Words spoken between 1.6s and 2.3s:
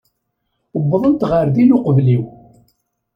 uqbel-iw.